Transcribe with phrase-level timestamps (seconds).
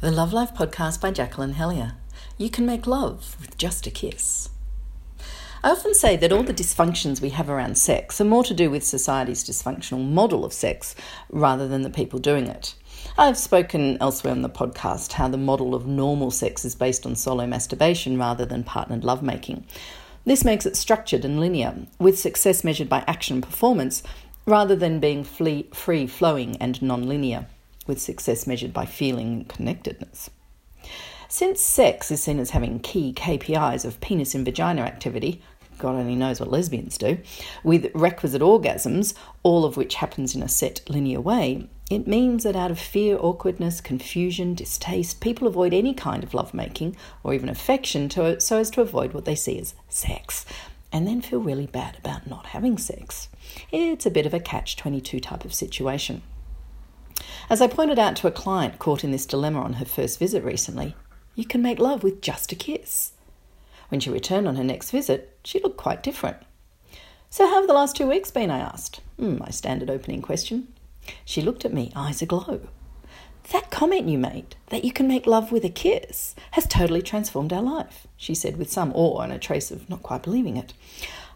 [0.00, 1.92] The Love Life podcast by Jacqueline Hellyer.
[2.36, 4.50] You can make love with just a kiss.
[5.62, 8.70] I often say that all the dysfunctions we have around sex are more to do
[8.70, 10.94] with society's dysfunctional model of sex
[11.30, 12.74] rather than the people doing it.
[13.16, 17.16] I've spoken elsewhere on the podcast how the model of normal sex is based on
[17.16, 19.64] solo masturbation rather than partnered lovemaking.
[20.26, 24.02] This makes it structured and linear, with success measured by action and performance
[24.44, 27.46] rather than being free flowing and non linear,
[27.86, 30.30] with success measured by feeling and connectedness.
[31.28, 35.42] Since sex is seen as having key KPIs of penis and vagina activity,
[35.78, 37.18] God only knows what lesbians do,
[37.64, 42.56] with requisite orgasms, all of which happens in a set linear way, it means that
[42.56, 48.08] out of fear, awkwardness, confusion, distaste, people avoid any kind of lovemaking or even affection
[48.10, 50.46] to, so as to avoid what they see as sex,
[50.92, 53.28] and then feel really bad about not having sex.
[53.70, 56.22] It's a bit of a catch 22 type of situation.
[57.50, 60.42] As I pointed out to a client caught in this dilemma on her first visit
[60.42, 60.96] recently,
[61.34, 63.12] you can make love with just a kiss.
[63.88, 66.38] When she returned on her next visit, she looked quite different.
[67.30, 68.50] So, how have the last two weeks been?
[68.50, 69.00] I asked.
[69.20, 70.68] Mm, my standard opening question.
[71.24, 72.68] She looked at me, eyes aglow.
[73.52, 77.52] That comment you made, that you can make love with a kiss, has totally transformed
[77.52, 80.72] our life, she said with some awe and a trace of not quite believing it.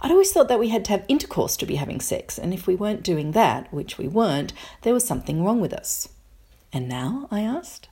[0.00, 2.66] I'd always thought that we had to have intercourse to be having sex, and if
[2.66, 6.08] we weren't doing that, which we weren't, there was something wrong with us.
[6.72, 7.28] And now?
[7.30, 7.88] I asked.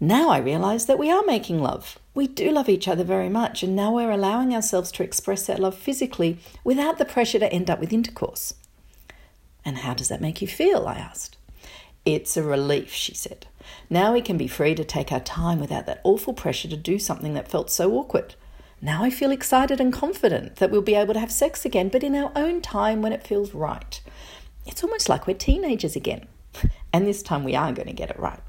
[0.00, 1.98] Now I realise that we are making love.
[2.14, 5.60] We do love each other very much, and now we're allowing ourselves to express that
[5.60, 8.54] love physically without the pressure to end up with intercourse.
[9.64, 10.86] And how does that make you feel?
[10.88, 11.36] I asked.
[12.04, 13.46] It's a relief, she said.
[13.88, 16.98] Now we can be free to take our time without that awful pressure to do
[16.98, 18.34] something that felt so awkward.
[18.84, 22.02] Now I feel excited and confident that we'll be able to have sex again, but
[22.02, 24.00] in our own time when it feels right.
[24.66, 26.26] It's almost like we're teenagers again.
[26.92, 28.40] And this time we are going to get it right.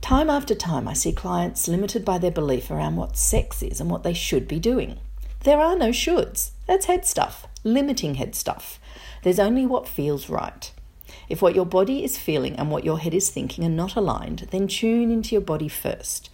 [0.00, 3.90] Time after time, I see clients limited by their belief around what sex is and
[3.90, 4.98] what they should be doing.
[5.40, 6.52] There are no shoulds.
[6.66, 8.80] That's head stuff, limiting head stuff.
[9.22, 10.72] There's only what feels right.
[11.28, 14.48] If what your body is feeling and what your head is thinking are not aligned,
[14.50, 16.30] then tune into your body first.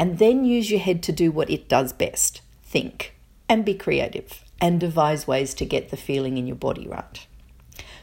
[0.00, 3.14] And then use your head to do what it does best think
[3.50, 7.26] and be creative and devise ways to get the feeling in your body right.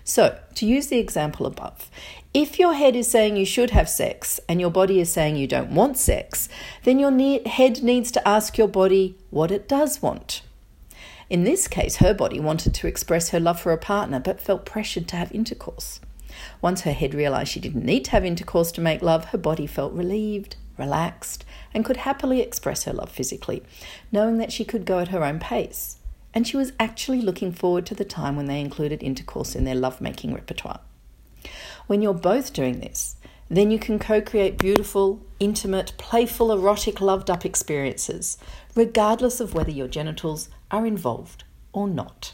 [0.04, 1.90] So, to use the example above,
[2.36, 5.48] if your head is saying you should have sex and your body is saying you
[5.48, 6.48] don't want sex,
[6.84, 10.44] then your ne- head needs to ask your body what it does want.
[11.32, 14.68] In this case, her body wanted to express her love for a partner but felt
[14.68, 16.00] pressured to have intercourse.
[16.62, 19.66] Once her head realized she didn't need to have intercourse to make love, her body
[19.66, 23.64] felt relieved, relaxed, and could happily express her love physically,
[24.12, 25.98] knowing that she could go at her own pace
[26.38, 29.74] and she was actually looking forward to the time when they included intercourse in their
[29.74, 30.80] lovemaking repertoire.
[31.88, 33.16] When you're both doing this,
[33.50, 38.38] then you can co create beautiful, intimate, playful, erotic, loved up experiences,
[38.76, 42.34] regardless of whether your genitals are involved or not.